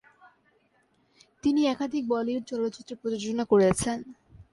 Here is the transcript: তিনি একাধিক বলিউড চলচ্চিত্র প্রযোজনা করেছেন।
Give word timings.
তিনি 1.43 1.61
একাধিক 1.73 2.03
বলিউড 2.13 2.43
চলচ্চিত্র 2.51 2.91
প্রযোজনা 3.01 3.43
করেছেন। 3.51 3.97